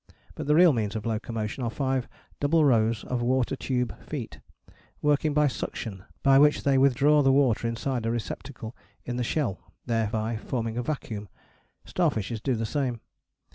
[0.33, 2.07] But the real means of locomotion are five
[2.39, 4.39] double rows of water tube feet,
[4.99, 8.75] working by suction, by which they withdraw the water inside a receptacle
[9.05, 11.29] in the shell, thereby forming a vacuum;
[11.85, 12.99] starfishes do the same.